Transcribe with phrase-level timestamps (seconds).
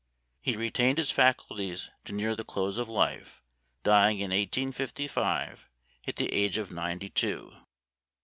[0.41, 3.43] He retained his faculties to near the close of life,
[3.83, 5.69] dying in 1855,
[6.07, 7.53] at the age of ninety two.